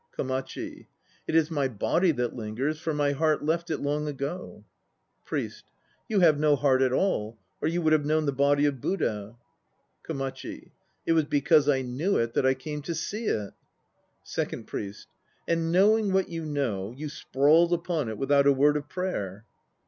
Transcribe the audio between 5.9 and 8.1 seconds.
You have no heart at all, or you would have